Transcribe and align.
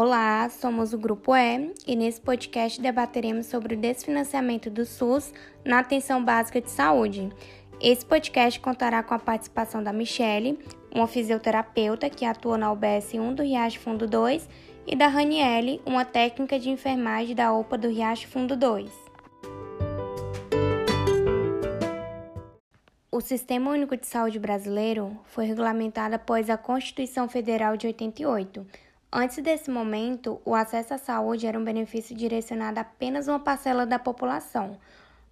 Olá, 0.00 0.48
somos 0.48 0.92
o 0.92 0.96
Grupo 0.98 1.34
E 1.34 1.74
e 1.84 1.96
nesse 1.96 2.20
podcast 2.20 2.80
debateremos 2.80 3.46
sobre 3.46 3.74
o 3.74 3.76
desfinanciamento 3.76 4.70
do 4.70 4.86
SUS 4.86 5.34
na 5.64 5.80
atenção 5.80 6.24
básica 6.24 6.60
de 6.60 6.70
saúde. 6.70 7.28
Esse 7.80 8.06
podcast 8.06 8.60
contará 8.60 9.02
com 9.02 9.12
a 9.12 9.18
participação 9.18 9.82
da 9.82 9.92
Michele, 9.92 10.56
uma 10.94 11.08
fisioterapeuta 11.08 12.08
que 12.08 12.24
atua 12.24 12.56
na 12.56 12.70
UBS 12.70 13.12
1 13.12 13.34
do 13.34 13.42
Riacho 13.42 13.80
Fundo 13.80 14.06
2, 14.06 14.48
e 14.86 14.94
da 14.94 15.08
Raniele, 15.08 15.82
uma 15.84 16.04
técnica 16.04 16.60
de 16.60 16.70
enfermagem 16.70 17.34
da 17.34 17.52
OPA 17.52 17.76
do 17.76 17.88
Riacho 17.88 18.28
Fundo 18.28 18.56
2. 18.56 18.92
O 23.10 23.20
Sistema 23.20 23.72
Único 23.72 23.96
de 23.96 24.06
Saúde 24.06 24.38
brasileiro 24.38 25.18
foi 25.24 25.44
regulamentado 25.44 26.14
após 26.14 26.48
a 26.48 26.56
Constituição 26.56 27.28
Federal 27.28 27.76
de 27.76 27.88
88 27.88 28.64
Antes 29.10 29.42
desse 29.42 29.70
momento, 29.70 30.38
o 30.44 30.54
acesso 30.54 30.92
à 30.92 30.98
saúde 30.98 31.46
era 31.46 31.58
um 31.58 31.64
benefício 31.64 32.14
direcionado 32.14 32.78
a 32.78 32.82
apenas 32.82 33.26
uma 33.26 33.40
parcela 33.40 33.86
da 33.86 33.98
população. 33.98 34.78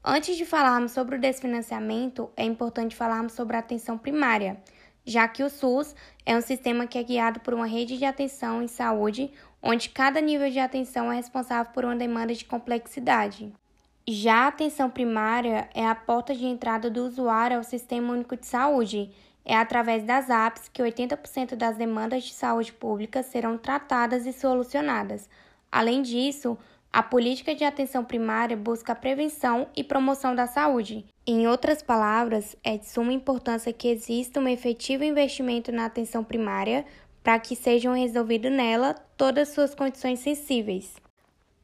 Antes 0.02 0.37
de 0.37 0.47
falarmos 0.47 0.93
sobre 0.93 1.16
o 1.16 1.21
desfinanciamento, 1.21 2.30
é 2.37 2.45
importante 2.45 2.97
falarmos 2.97 3.35
sobre 3.35 3.55
a 3.55 3.59
atenção 3.59 3.99
primária, 3.99 4.57
já 5.05 5.29
que 5.29 5.43
o 5.43 5.51
SUS 5.51 5.95
é 6.25 6.35
um 6.35 6.41
sistema 6.41 6.87
que 6.87 6.97
é 6.97 7.02
guiado 7.02 7.41
por 7.41 7.52
uma 7.52 7.66
rede 7.66 7.99
de 7.99 8.07
atenção 8.07 8.62
em 8.62 8.69
saúde, 8.69 9.30
onde 9.62 9.91
cada 9.91 10.23
nível 10.23 10.51
de 10.51 10.59
atenção 10.59 11.13
é 11.13 11.16
responsável 11.16 11.71
por 11.73 11.85
uma 11.85 11.97
demanda 11.97 12.33
de 12.33 12.47
complexidade. 12.47 13.52
Já 14.09 14.45
a 14.45 14.49
atenção 14.49 14.88
primária 14.88 15.69
é 15.74 15.85
a 15.87 15.95
porta 15.95 16.35
de 16.35 16.47
entrada 16.47 16.88
do 16.88 17.05
usuário 17.05 17.59
ao 17.59 17.65
Sistema 17.65 18.13
Único 18.13 18.37
de 18.37 18.47
Saúde 18.47 19.11
é 19.46 19.56
através 19.56 20.02
das 20.02 20.28
apps 20.28 20.68
que 20.68 20.82
80% 20.82 21.54
das 21.54 21.77
demandas 21.77 22.24
de 22.24 22.34
saúde 22.34 22.73
pública 22.73 23.23
serão 23.23 23.57
tratadas 23.57 24.26
e 24.26 24.32
solucionadas. 24.32 25.30
Além 25.71 26.02
disso, 26.02 26.59
a 26.93 27.01
política 27.01 27.54
de 27.54 27.62
atenção 27.62 28.04
primária 28.04 28.56
busca 28.56 28.93
a 28.93 28.96
prevenção 28.96 29.68
e 29.76 29.84
promoção 29.84 30.34
da 30.34 30.48
saúde. 30.48 31.06
Em 31.24 31.46
outras 31.46 31.80
palavras, 31.80 32.56
é 32.65 32.76
de 32.76 32.88
suma 32.88 33.12
importância 33.12 33.73
que 33.73 33.88
exista 33.88 34.40
um 34.40 34.48
efetivo 34.48 35.04
investimento 35.04 35.71
na 35.71 35.84
atenção 35.84 36.24
primária 36.24 36.84
para 37.23 37.38
que 37.38 37.54
sejam 37.54 37.95
resolvidas 37.95 38.52
nela 38.52 38.95
todas 39.16 39.51
suas 39.51 39.74
condições 39.74 40.18
sensíveis. 40.18 40.96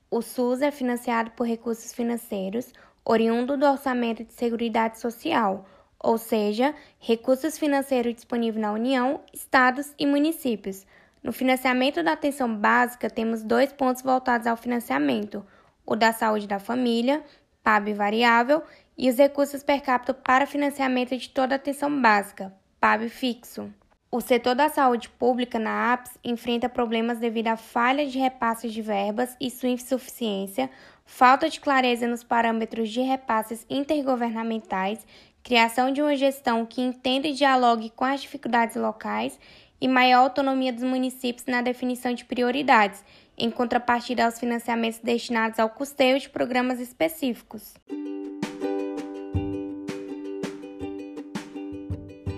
O 0.09 0.23
SUS 0.23 0.63
é 0.63 0.71
financiado 0.71 1.33
por 1.33 1.47
recursos 1.47 1.93
financeiros 1.93 2.73
oriundo 3.05 3.57
do 3.57 3.67
Orçamento 3.67 4.23
de 4.23 4.33
Seguridade 4.33 5.01
Social 5.01 5.67
ou 6.03 6.19
seja, 6.19 6.75
recursos 6.99 7.59
financeiros 7.59 8.15
disponíveis 8.15 8.61
na 8.61 8.73
União, 8.73 9.21
estados 9.33 9.95
e 9.99 10.05
municípios. 10.05 10.85
No 11.23 11.33
financiamento 11.33 12.03
da 12.03 12.13
atenção 12.13 12.55
básica, 12.55 13.09
temos 13.09 13.43
dois 13.43 13.73
pontos 13.73 14.03
voltados 14.03 14.47
ao 14.47 14.57
financiamento: 14.57 15.47
o 15.87 15.95
da 15.95 16.13
saúde 16.13 16.49
da 16.49 16.59
família, 16.59 17.23
PAB 17.63 17.95
variável, 17.95 18.63
e 18.99 19.09
os 19.09 19.17
recursos 19.17 19.63
per 19.63 19.81
capita 19.81 20.13
para 20.13 20.47
financiamento 20.47 21.17
de 21.17 21.29
toda 21.29 21.55
a 21.55 21.57
atenção 21.57 22.01
básica, 22.01 22.53
PAB 22.81 23.09
fixo. 23.09 23.73
O 24.11 24.21
setor 24.21 24.55
da 24.55 24.69
saúde 24.69 25.09
pública 25.09 25.59
na 25.59 25.95
APS 25.95 26.19
enfrenta 26.23 26.69
problemas 26.69 27.19
devido 27.19 27.49
à 27.49 27.57
falha 27.57 28.07
de 28.07 28.19
repasses 28.19 28.71
de 28.71 28.83
verbas 28.83 29.35
e 29.41 29.51
sua 29.51 29.71
insuficiência, 29.71 30.69
falta 31.07 31.49
de 31.49 31.59
clareza 31.59 32.07
nos 32.07 32.23
parâmetros 32.23 32.91
de 32.91 33.01
repasses 33.01 33.65
intergovernamentais 33.71 35.07
criação 35.43 35.93
de 35.93 36.01
uma 36.01 36.17
gestão 36.17 36.65
que 36.65 36.81
entenda 36.81 37.27
e 37.27 37.33
dialogue 37.33 37.91
com 37.91 38.05
as 38.05 38.23
dificuldades 38.23 38.77
locais 38.77 39.39
e 39.81 39.89
maior 39.89 40.21
autonomia 40.21 40.73
dos 40.73 40.85
municípios 40.85 41.47
na 41.47 41.61
definição 41.61 42.15
de 42.15 42.25
prioridades, 42.25 43.05
em 43.37 43.51
contrapartida 43.51 44.25
aos 44.25 44.39
financiamentos 44.39 45.01
destinados 45.01 45.59
ao 45.59 45.69
custeio 45.69 46.21
de 46.21 46.31
programas 46.31 46.79
específicos. 46.79 47.75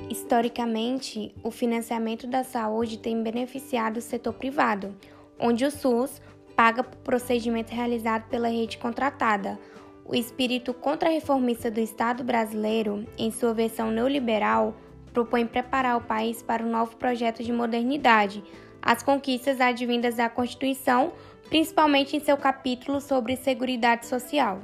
Historicamente, 0.09 1.35
o 1.43 1.51
financiamento 1.51 2.27
da 2.27 2.43
saúde 2.43 2.99
tem 2.99 3.23
beneficiado 3.23 3.99
o 3.99 4.01
setor 4.01 4.33
privado, 4.33 4.97
onde 5.39 5.67
o 5.67 5.71
SUS 5.71 6.23
paga 6.57 6.83
por 6.83 6.97
procedimento 6.99 7.75
realizado 7.75 8.29
pela 8.31 8.49
rede 8.49 8.79
contratada, 8.79 9.59
o 10.05 10.15
espírito 10.15 10.75
contrarreformista 10.75 11.71
do 11.71 11.81
Estado 11.81 12.23
brasileiro, 12.23 13.07
em 13.17 13.31
sua 13.31 13.55
versão 13.55 13.91
neoliberal, 13.91 14.77
propõe 15.13 15.47
preparar 15.47 15.97
o 15.97 16.03
país 16.03 16.43
para 16.43 16.63
um 16.63 16.71
novo 16.71 16.97
projeto 16.97 17.43
de 17.43 17.53
modernidade, 17.53 18.45
as 18.83 19.03
conquistas 19.03 19.61
advindas 19.61 20.17
da 20.17 20.29
Constituição, 20.29 21.13
principalmente 21.49 22.17
em 22.17 22.21
seu 22.21 22.37
capítulo 22.37 23.01
sobre 23.01 23.37
Seguridade 23.37 24.07
Social. 24.07 24.61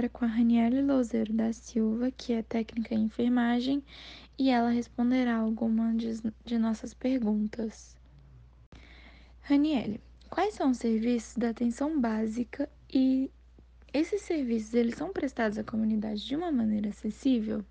Agora 0.00 0.08
com 0.08 0.24
a 0.24 0.28
Raniele 0.28 0.80
Louzeiro 0.80 1.30
da 1.34 1.52
Silva, 1.52 2.10
que 2.10 2.32
é 2.32 2.42
técnica 2.42 2.94
em 2.94 3.02
enfermagem, 3.02 3.84
e 4.38 4.48
ela 4.48 4.70
responderá 4.70 5.36
algumas 5.36 6.22
de 6.42 6.58
nossas 6.58 6.94
perguntas. 6.94 7.94
Raniele, 9.42 10.00
quais 10.30 10.54
são 10.54 10.70
os 10.70 10.78
serviços 10.78 11.36
da 11.36 11.50
atenção 11.50 12.00
básica 12.00 12.66
e 12.90 13.30
esses 13.92 14.22
serviços 14.22 14.72
eles 14.72 14.94
são 14.94 15.12
prestados 15.12 15.58
à 15.58 15.64
comunidade 15.64 16.24
de 16.24 16.34
uma 16.34 16.50
maneira 16.50 16.88
acessível? 16.88 17.62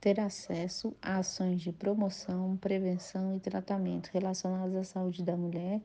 Ter 0.00 0.18
acesso 0.18 0.96
a 1.00 1.18
ações 1.18 1.60
de 1.60 1.70
promoção, 1.70 2.56
prevenção 2.56 3.36
e 3.36 3.40
tratamento 3.40 4.10
relacionados 4.12 4.74
à 4.74 4.82
saúde 4.82 5.22
da 5.22 5.36
mulher, 5.36 5.80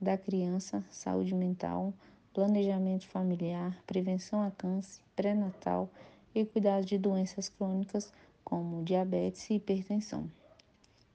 da 0.00 0.16
criança, 0.16 0.84
saúde 0.90 1.34
mental, 1.34 1.92
planejamento 2.32 3.06
familiar, 3.08 3.76
prevenção 3.86 4.42
a 4.42 4.50
câncer, 4.50 5.02
pré-natal 5.16 5.90
e 6.34 6.44
cuidado 6.44 6.84
de 6.84 6.96
doenças 6.96 7.48
crônicas 7.48 8.12
como 8.44 8.84
diabetes 8.84 9.48
e 9.50 9.54
hipertensão. 9.54 10.30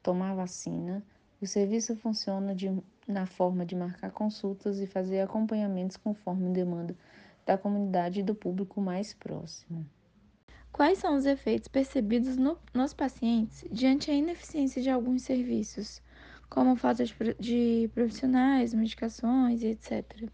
Tomar 0.04 0.36
vacina. 0.36 1.04
O 1.42 1.46
serviço 1.46 1.96
funciona 1.96 2.56
de, 2.56 2.72
na 3.08 3.26
forma 3.26 3.66
de 3.66 3.76
marcar 3.76 4.12
consultas 4.12 4.80
e 4.80 4.88
fazer 4.88 5.22
acompanhamentos 5.22 5.98
conforme 5.98 6.50
demanda 6.50 6.96
da 7.46 7.58
comunidade 7.58 8.20
e 8.20 8.24
do 8.24 8.34
público 8.34 8.82
mais 8.82 9.14
próximo. 9.14 9.86
Quais 10.72 10.98
são 10.98 11.16
os 11.16 11.26
efeitos 11.26 11.68
percebidos 11.68 12.36
no, 12.36 12.58
nos 12.74 12.94
pacientes 12.94 13.64
diante 13.72 14.12
a 14.12 14.14
ineficiência 14.14 14.82
de 14.82 14.90
alguns 14.90 15.22
serviços, 15.22 16.02
como 16.50 16.76
falta 16.76 17.06
de, 17.06 17.16
de 17.40 17.90
profissionais, 17.94 18.74
medicações 18.74 19.62
e 19.62 19.68
etc.? 19.68 20.30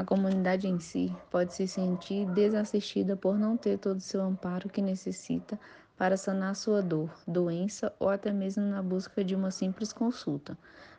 A 0.00 0.04
comunidade 0.04 0.66
em 0.66 0.80
si 0.80 1.14
pode 1.30 1.52
se 1.52 1.68
sentir 1.68 2.24
desassistida 2.30 3.18
por 3.18 3.38
não 3.38 3.54
ter 3.54 3.76
todo 3.76 3.98
o 3.98 4.00
seu 4.00 4.22
amparo 4.22 4.66
que 4.66 4.80
necessita 4.80 5.60
para 5.94 6.16
sanar 6.16 6.56
sua 6.56 6.80
dor, 6.80 7.12
doença 7.28 7.92
ou 8.00 8.08
até 8.08 8.32
mesmo 8.32 8.62
na 8.62 8.82
busca 8.82 9.22
de 9.22 9.34
uma 9.34 9.50
simples 9.50 9.92
consulta. 9.92 10.56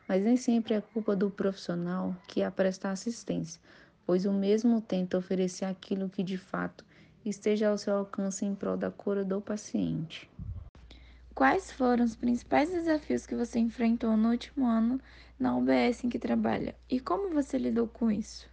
Mas 0.07 0.23
nem 0.23 0.38
sempre 0.38 0.75
é 0.75 0.81
culpa 0.81 1.16
do 1.16 1.31
profissional 1.31 2.16
que 2.28 2.44
a 2.44 2.51
presta 2.51 2.91
assistência, 2.91 3.59
pois 4.06 4.28
o 4.28 4.31
mesmo 4.31 4.79
tenta 4.79 5.18
oferecer 5.18 5.66
aquilo 5.66 6.07
que 6.07 6.22
de 6.22 6.38
fato 6.38 6.85
esteja 7.25 7.69
ao 7.69 7.79
seu 7.79 7.95
alcance 7.95 8.45
em 8.45 8.53
prol 8.53 8.78
da 8.78 8.91
cura 8.91 9.25
do 9.25 9.41
paciente. 9.41 10.29
Quais 11.33 11.72
foram 11.72 12.06
os 12.06 12.16
principais 12.16 12.69
desafios 12.69 13.25
que 13.25 13.33
você 13.33 13.57
enfrentou 13.57 14.16
no 14.16 14.29
último 14.29 14.68
ano 14.68 15.01
na 15.39 15.57
UBS 15.57 16.04
em 16.04 16.09
que 16.09 16.19
trabalha 16.19 16.75
e 16.88 17.00
como 17.00 17.33
você 17.33 17.57
lidou 17.57 17.88
com 17.88 18.12
isso? 18.12 18.50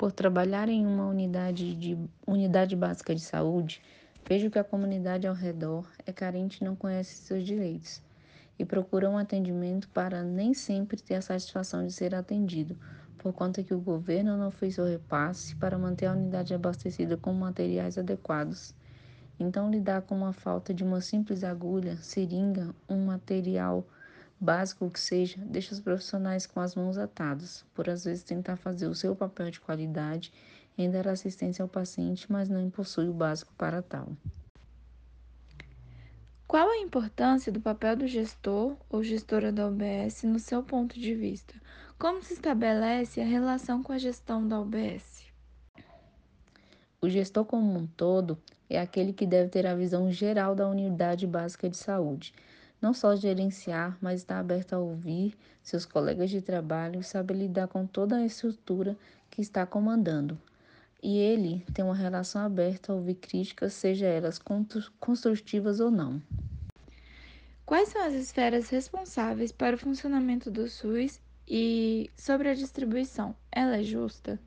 Por 0.00 0.12
trabalhar 0.12 0.70
em 0.70 0.86
uma 0.86 1.06
unidade, 1.06 1.74
de, 1.74 1.94
unidade 2.26 2.74
básica 2.74 3.14
de 3.14 3.20
saúde, 3.20 3.82
vejo 4.26 4.50
que 4.50 4.58
a 4.58 4.64
comunidade 4.64 5.26
ao 5.26 5.34
redor 5.34 5.86
é 6.06 6.10
carente 6.10 6.56
e 6.56 6.64
não 6.64 6.74
conhece 6.74 7.16
seus 7.16 7.44
direitos 7.44 8.00
e 8.58 8.64
procura 8.64 9.10
um 9.10 9.18
atendimento 9.18 9.90
para 9.90 10.22
nem 10.22 10.54
sempre 10.54 11.02
ter 11.02 11.16
a 11.16 11.20
satisfação 11.20 11.86
de 11.86 11.92
ser 11.92 12.14
atendido, 12.14 12.78
por 13.18 13.34
conta 13.34 13.62
que 13.62 13.74
o 13.74 13.78
governo 13.78 14.38
não 14.38 14.50
fez 14.50 14.78
o 14.78 14.84
repasse 14.84 15.54
para 15.56 15.76
manter 15.76 16.06
a 16.06 16.12
unidade 16.12 16.54
abastecida 16.54 17.18
com 17.18 17.34
materiais 17.34 17.98
adequados. 17.98 18.74
Então, 19.38 19.70
lidar 19.70 20.00
com 20.00 20.16
uma 20.16 20.32
falta 20.32 20.72
de 20.72 20.82
uma 20.82 21.02
simples 21.02 21.44
agulha, 21.44 21.98
seringa, 21.98 22.74
um 22.88 23.04
material 23.04 23.86
básico 24.40 24.90
que 24.90 24.98
seja, 24.98 25.36
deixa 25.44 25.74
os 25.74 25.80
profissionais 25.80 26.46
com 26.46 26.60
as 26.60 26.74
mãos 26.74 26.96
atadas, 26.96 27.64
por 27.74 27.90
às 27.90 28.04
vezes 28.04 28.22
tentar 28.22 28.56
fazer 28.56 28.86
o 28.86 28.94
seu 28.94 29.14
papel 29.14 29.50
de 29.50 29.60
qualidade 29.60 30.32
em 30.78 30.90
dar 30.90 31.06
assistência 31.06 31.62
ao 31.62 31.68
paciente, 31.68 32.30
mas 32.32 32.48
não 32.48 32.70
possui 32.70 33.08
o 33.08 33.12
básico 33.12 33.52
para 33.54 33.82
tal. 33.82 34.08
Qual 36.48 36.68
a 36.68 36.78
importância 36.78 37.52
do 37.52 37.60
papel 37.60 37.96
do 37.96 38.08
gestor 38.08 38.76
ou 38.88 39.04
gestora 39.04 39.52
da 39.52 39.68
OBS 39.68 40.24
no 40.24 40.38
seu 40.38 40.62
ponto 40.62 40.98
de 40.98 41.14
vista? 41.14 41.54
Como 41.98 42.22
se 42.22 42.32
estabelece 42.32 43.20
a 43.20 43.24
relação 43.24 43.82
com 43.82 43.92
a 43.92 43.98
gestão 43.98 44.48
da 44.48 44.58
UBS? 44.58 45.26
O 47.00 47.08
gestor 47.08 47.44
como 47.44 47.78
um 47.78 47.86
todo 47.86 48.36
é 48.68 48.80
aquele 48.80 49.12
que 49.12 49.26
deve 49.26 49.48
ter 49.48 49.66
a 49.66 49.74
visão 49.74 50.10
geral 50.10 50.54
da 50.54 50.66
unidade 50.66 51.26
básica 51.26 51.68
de 51.68 51.76
saúde, 51.76 52.34
não 52.80 52.94
só 52.94 53.14
gerenciar, 53.14 53.96
mas 54.00 54.20
estar 54.20 54.38
aberto 54.38 54.72
a 54.72 54.78
ouvir 54.78 55.36
seus 55.62 55.84
colegas 55.84 56.30
de 56.30 56.40
trabalho 56.40 57.00
e 57.00 57.04
saber 57.04 57.34
lidar 57.34 57.68
com 57.68 57.86
toda 57.86 58.16
a 58.16 58.24
estrutura 58.24 58.96
que 59.30 59.42
está 59.42 59.66
comandando. 59.66 60.38
E 61.02 61.18
ele 61.18 61.64
tem 61.72 61.84
uma 61.84 61.94
relação 61.94 62.42
aberta 62.42 62.92
a 62.92 62.94
ouvir 62.94 63.14
críticas, 63.14 63.72
seja 63.72 64.06
elas 64.06 64.40
construtivas 64.98 65.80
ou 65.80 65.90
não. 65.90 66.20
Quais 67.64 67.88
são 67.88 68.02
as 68.04 68.14
esferas 68.14 68.68
responsáveis 68.68 69.52
para 69.52 69.76
o 69.76 69.78
funcionamento 69.78 70.50
do 70.50 70.68
SUS 70.68 71.20
e 71.46 72.10
sobre 72.16 72.48
a 72.48 72.54
distribuição? 72.54 73.34
Ela 73.50 73.78
é 73.78 73.82
justa? 73.82 74.38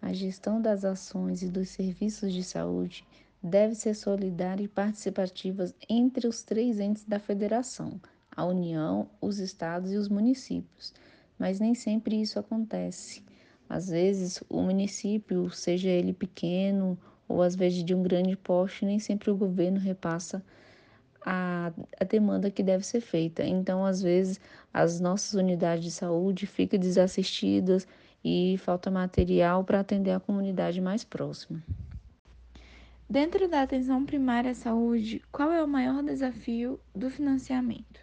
A 0.00 0.12
gestão 0.12 0.60
das 0.60 0.84
ações 0.84 1.42
e 1.42 1.48
dos 1.48 1.70
serviços 1.70 2.32
de 2.32 2.44
saúde 2.44 3.06
deve 3.42 3.74
ser 3.74 3.94
solidária 3.94 4.62
e 4.62 4.68
participativa 4.68 5.72
entre 5.88 6.28
os 6.28 6.42
três 6.42 6.78
entes 6.78 7.04
da 7.04 7.18
federação, 7.18 8.00
a 8.34 8.44
União, 8.44 9.08
os 9.20 9.38
estados 9.38 9.92
e 9.92 9.96
os 9.96 10.08
municípios, 10.08 10.94
mas 11.38 11.58
nem 11.58 11.74
sempre 11.74 12.20
isso 12.20 12.38
acontece. 12.38 13.22
Às 13.68 13.88
vezes, 13.88 14.42
o 14.48 14.62
município, 14.62 15.50
seja 15.50 15.88
ele 15.88 16.12
pequeno 16.12 16.96
ou 17.26 17.42
às 17.42 17.56
vezes 17.56 17.82
de 17.82 17.94
um 17.94 18.02
grande 18.02 18.36
porte, 18.36 18.84
nem 18.84 18.98
sempre 18.98 19.30
o 19.30 19.36
governo 19.36 19.80
repassa 19.80 20.44
a, 21.24 21.72
a 21.98 22.04
demanda 22.04 22.50
que 22.50 22.62
deve 22.62 22.84
ser 22.84 23.00
feita. 23.00 23.42
Então, 23.44 23.84
às 23.84 24.02
vezes, 24.02 24.40
as 24.72 25.00
nossas 25.00 25.34
unidades 25.34 25.84
de 25.84 25.90
saúde 25.90 26.46
ficam 26.46 26.78
desassistidas 26.78 27.88
e 28.24 28.56
falta 28.58 28.90
material 28.90 29.64
para 29.64 29.80
atender 29.80 30.12
a 30.12 30.20
comunidade 30.20 30.80
mais 30.80 31.02
próxima. 31.02 31.62
Dentro 33.12 33.46
da 33.46 33.60
atenção 33.60 34.06
primária 34.06 34.52
à 34.52 34.54
saúde, 34.54 35.22
qual 35.30 35.52
é 35.52 35.62
o 35.62 35.68
maior 35.68 36.02
desafio 36.02 36.80
do 36.94 37.10
financiamento? 37.10 38.00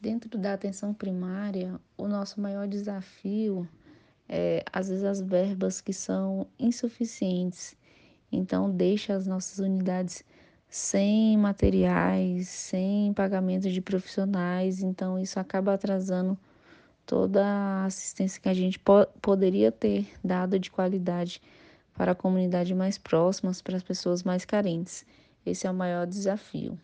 Dentro 0.00 0.38
da 0.38 0.54
atenção 0.54 0.94
primária, 0.94 1.78
o 1.94 2.08
nosso 2.08 2.40
maior 2.40 2.66
desafio 2.66 3.68
é, 4.26 4.64
às 4.72 4.88
vezes, 4.88 5.04
as 5.04 5.20
verbas 5.20 5.82
que 5.82 5.92
são 5.92 6.46
insuficientes. 6.58 7.76
Então, 8.32 8.70
deixa 8.70 9.12
as 9.12 9.26
nossas 9.26 9.58
unidades 9.58 10.24
sem 10.66 11.36
materiais, 11.36 12.48
sem 12.48 13.12
pagamento 13.12 13.70
de 13.70 13.82
profissionais. 13.82 14.82
Então, 14.82 15.18
isso 15.18 15.38
acaba 15.38 15.74
atrasando 15.74 16.38
toda 17.04 17.44
a 17.44 17.84
assistência 17.84 18.40
que 18.40 18.48
a 18.48 18.54
gente 18.54 18.78
po 18.78 19.06
poderia 19.20 19.70
ter 19.70 20.08
dado 20.24 20.58
de 20.58 20.70
qualidade 20.70 21.42
para 21.96 22.12
a 22.12 22.14
comunidade 22.14 22.74
mais 22.74 22.98
próximas, 22.98 23.60
para 23.60 23.76
as 23.76 23.82
pessoas 23.82 24.22
mais 24.22 24.44
carentes. 24.44 25.04
Esse 25.44 25.66
é 25.66 25.70
o 25.70 25.74
maior 25.74 26.06
desafio. 26.06 26.78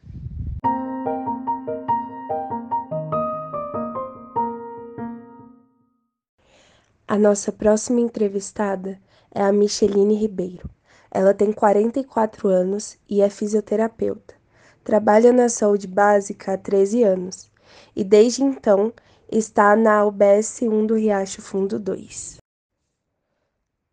A 7.06 7.16
nossa 7.16 7.50
próxima 7.50 8.00
entrevistada 8.00 9.00
é 9.34 9.43
a 9.43 9.50
Micheline 9.50 10.14
Ribeiro. 10.14 10.69
Ela 11.10 11.32
tem 11.32 11.52
44 11.52 12.49
anos 12.49 12.99
e 13.08 13.22
é 13.22 13.31
fisioterapeuta. 13.31 14.34
Trabalha 14.84 15.32
na 15.32 15.49
saúde 15.49 15.87
básica 15.87 16.52
há 16.52 16.58
13 16.58 17.02
anos 17.02 17.50
e 17.96 18.05
desde 18.05 18.43
então 18.43 18.93
está 19.31 19.75
na 19.75 20.05
UBS 20.05 20.62
1 20.62 20.87
do 20.87 20.94
Riacho 20.96 21.40
Fundo 21.40 21.78
2. 21.78 22.38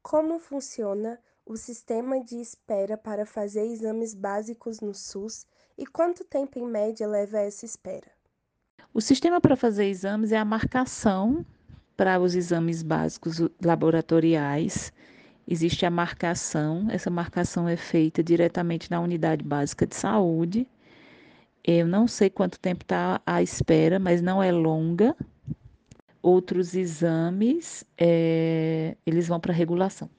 Como 0.07 0.37
funciona 0.37 1.19
o 1.43 1.57
sistema 1.57 2.23
de 2.23 2.35
espera 2.35 2.95
para 2.95 3.25
fazer 3.25 3.65
exames 3.65 4.13
básicos 4.13 4.79
no 4.79 4.93
SUS 4.93 5.47
e 5.75 5.83
quanto 5.83 6.23
tempo 6.23 6.59
em 6.59 6.67
média 6.67 7.07
leva 7.07 7.39
essa 7.39 7.65
espera? 7.65 8.05
O 8.93 9.01
sistema 9.01 9.41
para 9.41 9.55
fazer 9.55 9.85
exames 9.85 10.31
é 10.31 10.37
a 10.37 10.45
marcação 10.45 11.43
para 11.97 12.19
os 12.19 12.35
exames 12.35 12.83
básicos 12.83 13.41
laboratoriais. 13.59 14.93
Existe 15.47 15.87
a 15.87 15.89
marcação, 15.89 16.85
essa 16.91 17.09
marcação 17.09 17.67
é 17.67 17.75
feita 17.75 18.23
diretamente 18.23 18.91
na 18.91 19.01
unidade 19.01 19.43
básica 19.43 19.87
de 19.87 19.95
saúde. 19.95 20.67
Eu 21.63 21.87
não 21.87 22.07
sei 22.07 22.29
quanto 22.29 22.59
tempo 22.59 22.83
está 22.83 23.19
a 23.25 23.41
espera, 23.41 23.97
mas 23.97 24.21
não 24.21 24.41
é 24.41 24.51
longa. 24.51 25.15
Outros 26.27 26.73
exames, 26.73 27.85
é, 27.95 28.97
eles 29.05 29.27
vão 29.27 29.39
para 29.39 29.53
regulação. 29.53 30.09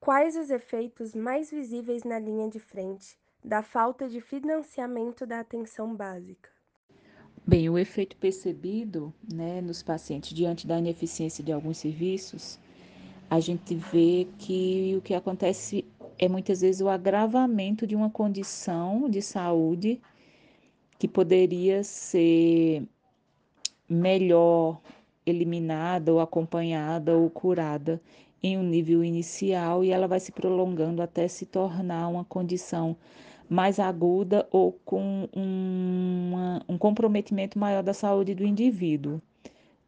Quais 0.00 0.34
os 0.34 0.48
efeitos 0.48 1.14
mais 1.14 1.50
visíveis 1.50 2.04
na 2.04 2.18
linha 2.18 2.48
de 2.48 2.58
frente 2.58 3.18
da 3.44 3.62
falta 3.62 4.08
de 4.08 4.18
financiamento 4.22 5.26
da 5.26 5.40
atenção 5.40 5.94
básica? 5.94 6.48
Bem, 7.46 7.68
o 7.68 7.78
efeito 7.78 8.16
percebido 8.16 9.12
né, 9.30 9.60
nos 9.60 9.82
pacientes 9.82 10.32
diante 10.32 10.66
da 10.66 10.78
ineficiência 10.78 11.44
de 11.44 11.52
alguns 11.52 11.76
serviços, 11.76 12.58
a 13.28 13.40
gente 13.40 13.74
vê 13.74 14.26
que 14.38 14.94
o 14.96 15.02
que 15.02 15.12
acontece 15.12 15.84
é 16.18 16.30
muitas 16.30 16.62
vezes 16.62 16.80
o 16.80 16.88
agravamento 16.88 17.86
de 17.86 17.94
uma 17.94 18.08
condição 18.08 19.06
de 19.10 19.20
saúde 19.20 20.00
que 20.98 21.06
poderia 21.06 21.84
ser 21.84 22.88
melhor 23.88 24.80
eliminada 25.24 26.12
ou 26.12 26.20
acompanhada 26.20 27.16
ou 27.16 27.28
curada 27.30 28.00
em 28.42 28.56
um 28.56 28.62
nível 28.62 29.02
inicial 29.02 29.84
e 29.84 29.90
ela 29.90 30.06
vai 30.06 30.20
se 30.20 30.32
prolongando 30.32 31.02
até 31.02 31.26
se 31.28 31.44
tornar 31.46 32.08
uma 32.08 32.24
condição 32.24 32.96
mais 33.48 33.78
aguda 33.78 34.46
ou 34.50 34.72
com 34.84 35.28
uma, 35.34 36.62
um 36.68 36.76
comprometimento 36.76 37.58
maior 37.58 37.82
da 37.82 37.94
saúde 37.94 38.34
do 38.34 38.44
indivíduo. 38.44 39.20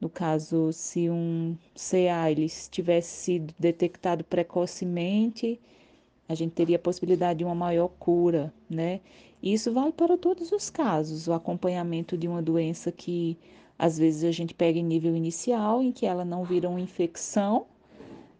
No 0.00 0.08
caso, 0.08 0.72
se 0.72 1.10
um 1.10 1.56
CA 1.74 2.30
ele 2.30 2.48
tivesse 2.70 3.08
sido 3.08 3.54
detectado 3.58 4.24
precocemente, 4.24 5.60
a 6.26 6.34
gente 6.34 6.52
teria 6.52 6.76
a 6.76 6.78
possibilidade 6.78 7.40
de 7.40 7.44
uma 7.44 7.54
maior 7.54 7.88
cura, 7.98 8.52
né? 8.68 9.00
Isso 9.42 9.72
vale 9.72 9.92
para 9.92 10.16
todos 10.16 10.52
os 10.52 10.70
casos, 10.70 11.28
o 11.28 11.32
acompanhamento 11.32 12.16
de 12.16 12.26
uma 12.28 12.40
doença 12.40 12.90
que 12.90 13.36
às 13.80 13.96
vezes 13.96 14.24
a 14.24 14.30
gente 14.30 14.52
pega 14.52 14.78
em 14.78 14.84
nível 14.84 15.16
inicial, 15.16 15.82
em 15.82 15.90
que 15.90 16.04
ela 16.04 16.22
não 16.22 16.44
vira 16.44 16.68
uma 16.68 16.78
infecção, 16.78 17.64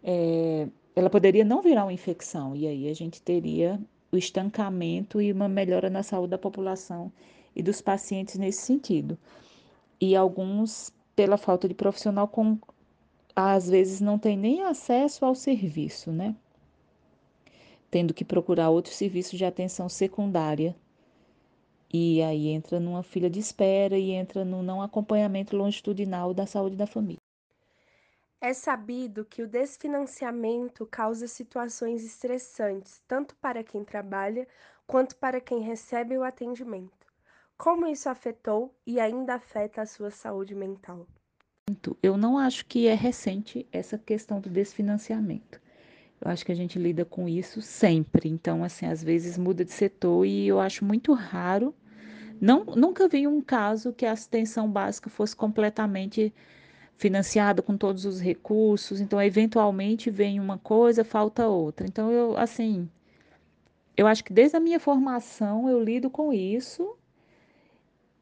é, 0.03 0.67
ela 0.95 1.09
poderia 1.09 1.43
não 1.43 1.63
virar 1.63 1.83
uma 1.83 1.91
infecção, 1.91 2.55
e 2.55 2.67
aí 2.67 2.87
a 2.87 2.93
gente 2.93 3.19
teria 3.19 3.81
o 4.11 4.17
estancamento 4.17 5.19
e 5.19 5.31
uma 5.31 5.49
melhora 5.49 5.89
na 5.89 6.03
saúde 6.03 6.29
da 6.29 6.37
população 6.37 7.11
e 7.55 7.63
dos 7.63 7.81
pacientes 7.81 8.37
nesse 8.37 8.61
sentido. 8.61 9.17
E 9.99 10.15
alguns, 10.15 10.93
pela 11.15 11.37
falta 11.37 11.67
de 11.67 11.73
profissional, 11.73 12.27
com, 12.27 12.59
às 13.35 13.67
vezes 13.67 13.99
não 13.99 14.19
tem 14.19 14.37
nem 14.37 14.61
acesso 14.61 15.25
ao 15.25 15.33
serviço, 15.33 16.11
né? 16.11 16.35
Tendo 17.89 18.13
que 18.13 18.23
procurar 18.23 18.69
outro 18.69 18.93
serviço 18.93 19.35
de 19.35 19.43
atenção 19.43 19.89
secundária 19.89 20.75
e 21.93 22.21
aí 22.21 22.47
entra 22.47 22.79
numa 22.79 23.03
fila 23.03 23.29
de 23.29 23.39
espera 23.39 23.97
e 23.97 24.11
entra 24.11 24.45
no 24.45 24.63
não 24.63 24.81
acompanhamento 24.81 25.55
longitudinal 25.55 26.33
da 26.33 26.45
saúde 26.45 26.75
da 26.75 26.87
família. 26.87 27.21
É 28.39 28.53
sabido 28.53 29.23
que 29.23 29.43
o 29.43 29.47
desfinanciamento 29.47 30.85
causa 30.85 31.27
situações 31.27 32.03
estressantes, 32.03 33.01
tanto 33.07 33.35
para 33.35 33.63
quem 33.63 33.83
trabalha 33.83 34.47
quanto 34.87 35.15
para 35.15 35.39
quem 35.39 35.59
recebe 35.59 36.17
o 36.17 36.23
atendimento. 36.23 37.07
Como 37.57 37.85
isso 37.85 38.09
afetou 38.09 38.73
e 38.87 38.99
ainda 38.99 39.35
afeta 39.35 39.81
a 39.81 39.85
sua 39.85 40.09
saúde 40.09 40.55
mental? 40.55 41.05
Eu 42.01 42.17
não 42.17 42.37
acho 42.37 42.65
que 42.65 42.87
é 42.87 42.95
recente 42.95 43.67
essa 43.71 43.97
questão 43.97 44.39
do 44.39 44.49
desfinanciamento. 44.49 45.61
Eu 46.19 46.29
acho 46.29 46.45
que 46.45 46.51
a 46.51 46.55
gente 46.55 46.79
lida 46.79 47.05
com 47.05 47.29
isso 47.29 47.61
sempre. 47.61 48.27
Então, 48.27 48.63
assim, 48.63 48.87
às 48.87 49.03
vezes 49.03 49.37
muda 49.37 49.63
de 49.63 49.71
setor 49.71 50.25
e 50.25 50.47
eu 50.47 50.59
acho 50.59 50.83
muito 50.83 51.13
raro 51.13 51.73
não, 52.41 52.65
nunca 52.65 53.07
vi 53.07 53.27
um 53.27 53.39
caso 53.39 53.93
que 53.93 54.03
a 54.03 54.13
assistência 54.13 54.63
básica 54.63 55.11
fosse 55.11 55.35
completamente 55.35 56.33
financiada 56.97 57.61
com 57.61 57.77
todos 57.77 58.03
os 58.03 58.19
recursos, 58.19 58.99
então 58.99 59.21
eventualmente 59.21 60.09
vem 60.09 60.39
uma 60.39 60.57
coisa, 60.57 61.03
falta 61.03 61.47
outra. 61.47 61.85
Então 61.85 62.11
eu 62.11 62.35
assim, 62.37 62.89
eu 63.95 64.07
acho 64.07 64.23
que 64.23 64.33
desde 64.33 64.57
a 64.57 64.59
minha 64.59 64.79
formação 64.79 65.69
eu 65.69 65.83
lido 65.83 66.09
com 66.09 66.33
isso 66.33 66.97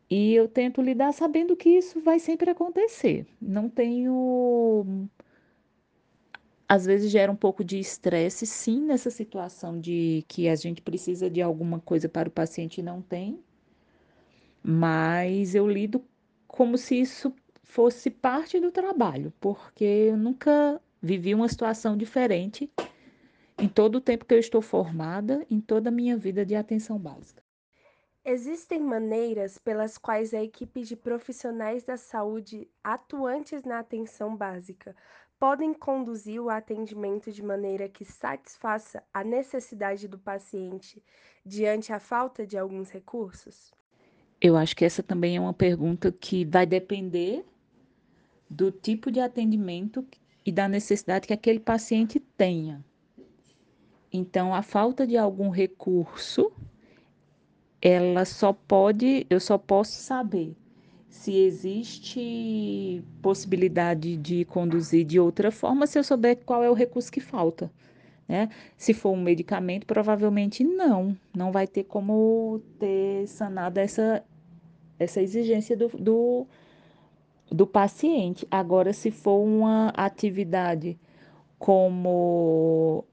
e 0.09 0.33
eu 0.33 0.47
tento 0.49 0.81
lidar 0.81 1.13
sabendo 1.13 1.55
que 1.55 1.69
isso 1.69 2.01
vai 2.01 2.19
sempre 2.19 2.49
acontecer. 2.51 3.25
Não 3.41 3.69
tenho 3.69 5.07
às 6.67 6.85
vezes 6.85 7.09
gera 7.09 7.31
um 7.31 7.35
pouco 7.35 7.63
de 7.63 7.79
estresse, 7.79 8.45
sim, 8.45 8.81
nessa 8.81 9.09
situação 9.09 9.79
de 9.79 10.23
que 10.27 10.49
a 10.49 10.55
gente 10.55 10.81
precisa 10.81 11.29
de 11.29 11.41
alguma 11.41 11.79
coisa 11.79 12.09
para 12.09 12.29
o 12.29 12.31
paciente 12.31 12.79
e 12.79 12.83
não 12.83 13.01
tem, 13.01 13.39
mas 14.63 15.55
eu 15.55 15.67
lido 15.67 16.03
como 16.47 16.77
se 16.77 16.99
isso 16.99 17.33
fosse 17.63 18.09
parte 18.09 18.59
do 18.59 18.71
trabalho, 18.71 19.31
porque 19.39 19.83
eu 19.83 20.17
nunca 20.17 20.81
vivi 21.01 21.33
uma 21.33 21.47
situação 21.47 21.95
diferente 21.95 22.69
em 23.57 23.67
todo 23.67 23.95
o 23.95 24.01
tempo 24.01 24.25
que 24.25 24.33
eu 24.33 24.39
estou 24.39 24.61
formada, 24.61 25.45
em 25.49 25.59
toda 25.59 25.89
a 25.89 25.91
minha 25.91 26.17
vida 26.17 26.45
de 26.45 26.55
atenção 26.55 26.97
básica. 26.97 27.43
Existem 28.23 28.79
maneiras 28.79 29.57
pelas 29.57 29.97
quais 29.97 30.33
a 30.33 30.43
equipe 30.43 30.81
de 30.81 30.95
profissionais 30.95 31.83
da 31.83 31.97
saúde 31.97 32.69
atuantes 32.83 33.63
na 33.63 33.79
atenção 33.79 34.35
básica 34.35 34.95
podem 35.39 35.73
conduzir 35.73 36.41
o 36.41 36.49
atendimento 36.49 37.31
de 37.31 37.41
maneira 37.41 37.87
que 37.87 38.03
satisfaça 38.03 39.01
a 39.13 39.23
necessidade 39.23 40.07
do 40.07 40.19
paciente 40.19 41.01
diante 41.45 41.93
a 41.93 41.99
falta 41.99 42.45
de 42.45 42.57
alguns 42.57 42.91
recursos? 42.91 43.73
Eu 44.41 44.55
acho 44.55 44.75
que 44.75 44.85
essa 44.85 45.03
também 45.03 45.35
é 45.35 45.39
uma 45.39 45.53
pergunta 45.53 46.11
que 46.11 46.45
vai 46.45 46.65
depender 46.65 47.45
do 48.49 48.71
tipo 48.71 49.11
de 49.11 49.19
atendimento 49.19 50.05
e 50.45 50.51
da 50.51 50.67
necessidade 50.67 51.27
que 51.27 51.33
aquele 51.33 51.59
paciente 51.59 52.19
tenha. 52.37 52.83
Então, 54.11 54.55
a 54.55 54.63
falta 54.63 55.05
de 55.05 55.17
algum 55.17 55.49
recurso, 55.49 56.51
ela 57.81 58.25
só 58.25 58.53
pode, 58.53 59.27
eu 59.29 59.39
só 59.39 59.57
posso 59.57 60.01
saber 60.01 60.55
se 61.09 61.35
existe 61.35 63.03
possibilidade 63.21 64.15
de 64.15 64.45
conduzir 64.45 65.05
de 65.05 65.19
outra 65.19 65.51
forma, 65.51 65.85
se 65.85 65.99
eu 65.99 66.03
souber 66.03 66.37
qual 66.45 66.63
é 66.63 66.69
o 66.69 66.73
recurso 66.73 67.11
que 67.11 67.19
falta. 67.19 67.71
Né? 68.29 68.47
Se 68.77 68.93
for 68.93 69.09
um 69.09 69.19
medicamento, 69.19 69.87
provavelmente 69.87 70.63
não, 70.63 71.17
não 71.35 71.51
vai 71.51 71.65
ter 71.65 71.83
como 71.85 72.61
ter 72.77 73.27
sanado 73.27 73.79
essa, 73.79 74.23
essa 74.99 75.19
exigência 75.19 75.75
do, 75.75 75.87
do, 75.87 76.45
do 77.51 77.65
paciente. 77.65 78.47
Agora, 78.51 78.93
se 78.93 79.09
for 79.09 79.43
uma 79.43 79.89
atividade 79.89 80.95
como 81.57 83.03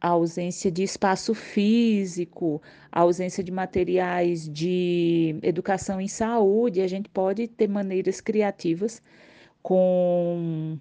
a 0.00 0.08
ausência 0.08 0.70
de 0.72 0.82
espaço 0.82 1.34
físico, 1.34 2.62
a 2.90 3.00
ausência 3.00 3.44
de 3.44 3.52
materiais 3.52 4.48
de 4.48 5.38
educação 5.42 6.00
em 6.00 6.08
saúde, 6.08 6.80
a 6.80 6.88
gente 6.88 7.10
pode 7.10 7.46
ter 7.46 7.68
maneiras 7.68 8.22
criativas 8.22 9.02
com 9.62 10.78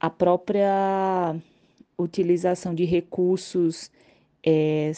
a 0.00 0.10
própria 0.10 1.36
utilização 2.02 2.74
de 2.74 2.84
recursos 2.84 3.90
é, 4.44 4.92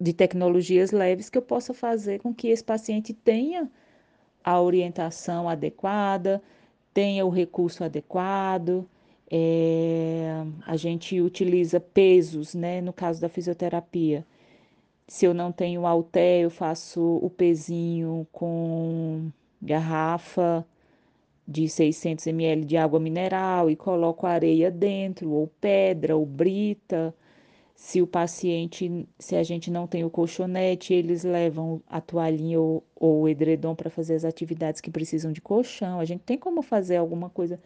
de 0.00 0.12
tecnologias 0.12 0.90
leves 0.92 1.28
que 1.28 1.38
eu 1.38 1.42
possa 1.42 1.74
fazer 1.74 2.20
com 2.20 2.34
que 2.34 2.48
esse 2.48 2.64
paciente 2.64 3.12
tenha 3.12 3.70
a 4.42 4.60
orientação 4.60 5.48
adequada, 5.48 6.42
tenha 6.94 7.24
o 7.26 7.30
recurso 7.30 7.84
adequado, 7.84 8.88
é, 9.30 10.44
a 10.66 10.76
gente 10.76 11.20
utiliza 11.20 11.78
pesos, 11.78 12.54
né? 12.54 12.80
No 12.80 12.92
caso 12.92 13.20
da 13.20 13.28
fisioterapia. 13.28 14.26
Se 15.06 15.24
eu 15.26 15.34
não 15.34 15.52
tenho 15.52 15.86
halter, 15.86 16.42
eu 16.42 16.50
faço 16.50 17.00
o 17.22 17.30
pezinho 17.30 18.26
com 18.32 19.30
garrafa 19.62 20.66
de 21.50 21.68
600 21.68 22.28
ml 22.28 22.64
de 22.64 22.76
água 22.76 23.00
mineral 23.00 23.68
e 23.68 23.74
coloco 23.74 24.24
areia 24.24 24.70
dentro, 24.70 25.32
ou 25.32 25.48
pedra, 25.60 26.16
ou 26.16 26.24
brita. 26.24 27.12
Se 27.74 28.00
o 28.00 28.06
paciente, 28.06 29.08
se 29.18 29.34
a 29.34 29.42
gente 29.42 29.68
não 29.68 29.84
tem 29.84 30.04
o 30.04 30.10
colchonete, 30.10 30.94
eles 30.94 31.24
levam 31.24 31.82
a 31.88 32.00
toalhinha 32.00 32.60
ou, 32.60 32.84
ou 32.94 33.22
o 33.22 33.28
edredom 33.28 33.74
para 33.74 33.90
fazer 33.90 34.14
as 34.14 34.24
atividades 34.24 34.80
que 34.80 34.92
precisam 34.92 35.32
de 35.32 35.40
colchão. 35.40 35.98
A 35.98 36.04
gente 36.04 36.20
tem 36.20 36.38
como 36.38 36.62
fazer 36.62 36.98
alguma 36.98 37.28
coisa 37.28 37.58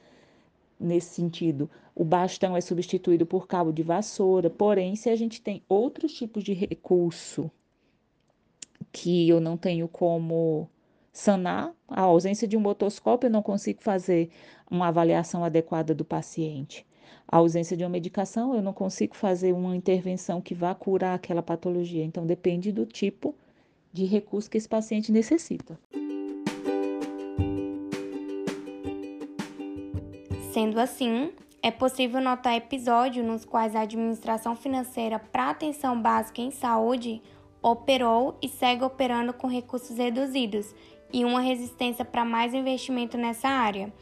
nesse 0.80 1.14
sentido. 1.14 1.68
O 1.94 2.04
bastão 2.04 2.56
é 2.56 2.62
substituído 2.62 3.26
por 3.26 3.46
cabo 3.46 3.70
de 3.70 3.82
vassoura, 3.82 4.48
porém, 4.48 4.96
se 4.96 5.10
a 5.10 5.16
gente 5.16 5.42
tem 5.42 5.62
outros 5.68 6.14
tipos 6.14 6.42
de 6.42 6.54
recurso 6.54 7.50
que 8.90 9.28
eu 9.28 9.40
não 9.40 9.58
tenho 9.58 9.88
como 9.88 10.70
sanar, 11.14 11.72
a 11.88 12.00
ausência 12.00 12.46
de 12.46 12.56
um 12.56 12.66
otoscópio, 12.66 13.28
eu 13.28 13.30
não 13.30 13.40
consigo 13.40 13.80
fazer 13.80 14.30
uma 14.68 14.88
avaliação 14.88 15.44
adequada 15.44 15.94
do 15.94 16.04
paciente. 16.04 16.84
A 17.28 17.36
ausência 17.36 17.76
de 17.76 17.84
uma 17.84 17.88
medicação, 17.88 18.54
eu 18.54 18.60
não 18.60 18.72
consigo 18.72 19.14
fazer 19.14 19.52
uma 19.52 19.76
intervenção 19.76 20.40
que 20.40 20.54
vá 20.54 20.74
curar 20.74 21.14
aquela 21.14 21.40
patologia. 21.40 22.04
Então, 22.04 22.26
depende 22.26 22.72
do 22.72 22.84
tipo 22.84 23.32
de 23.92 24.04
recurso 24.04 24.50
que 24.50 24.58
esse 24.58 24.68
paciente 24.68 25.12
necessita. 25.12 25.78
Sendo 30.52 30.80
assim, 30.80 31.30
é 31.62 31.70
possível 31.70 32.20
notar 32.20 32.56
episódios 32.56 33.24
nos 33.24 33.44
quais 33.44 33.76
a 33.76 33.82
administração 33.82 34.56
financeira 34.56 35.20
para 35.20 35.50
atenção 35.50 36.00
básica 36.00 36.42
em 36.42 36.50
saúde 36.50 37.22
operou 37.62 38.36
e 38.42 38.48
segue 38.48 38.84
operando 38.84 39.32
com 39.32 39.46
recursos 39.46 39.96
reduzidos 39.96 40.74
e 41.14 41.24
uma 41.24 41.40
resistência 41.40 42.04
para 42.04 42.24
mais 42.24 42.52
investimento 42.52 43.16
nessa 43.16 43.48
área. 43.48 43.92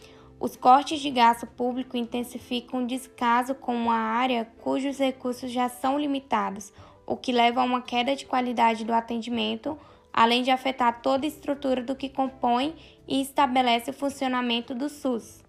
Os 0.40 0.56
cortes 0.56 0.98
de 0.98 1.10
gasto 1.10 1.46
público 1.46 1.94
intensificam 1.94 2.82
o 2.82 2.86
descaso 2.86 3.54
com 3.54 3.76
uma 3.76 3.94
área 3.94 4.50
cujos 4.62 4.98
recursos 4.98 5.52
já 5.52 5.68
são 5.68 5.98
limitados, 5.98 6.72
o 7.06 7.14
que 7.14 7.30
leva 7.30 7.60
a 7.60 7.64
uma 7.64 7.82
queda 7.82 8.16
de 8.16 8.24
qualidade 8.24 8.82
do 8.86 8.94
atendimento, 8.94 9.78
além 10.10 10.42
de 10.42 10.50
afetar 10.50 11.02
toda 11.02 11.26
a 11.26 11.28
estrutura 11.28 11.82
do 11.82 11.94
que 11.94 12.08
compõe 12.08 12.74
e 13.06 13.20
estabelece 13.20 13.90
o 13.90 13.94
funcionamento 13.94 14.74
do 14.74 14.88
SUS. 14.88 15.42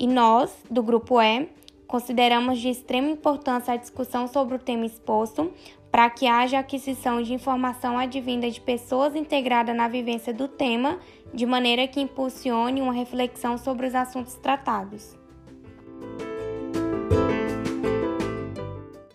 E 0.00 0.06
nós, 0.08 0.52
do 0.68 0.82
Grupo 0.82 1.22
E, 1.22 1.48
consideramos 1.94 2.58
de 2.58 2.70
extrema 2.70 3.08
importância 3.08 3.72
a 3.72 3.76
discussão 3.76 4.26
sobre 4.26 4.56
o 4.56 4.58
tema 4.58 4.84
exposto 4.84 5.52
para 5.92 6.10
que 6.10 6.26
haja 6.26 6.58
aquisição 6.58 7.22
de 7.22 7.32
informação 7.32 7.96
advinda 7.96 8.50
de 8.50 8.60
pessoas 8.60 9.14
integradas 9.14 9.76
na 9.76 9.86
vivência 9.86 10.34
do 10.34 10.48
tema, 10.48 10.98
de 11.32 11.46
maneira 11.46 11.86
que 11.86 12.00
impulsione 12.00 12.82
uma 12.82 12.92
reflexão 12.92 13.56
sobre 13.56 13.86
os 13.86 13.94
assuntos 13.94 14.34
tratados. 14.34 15.23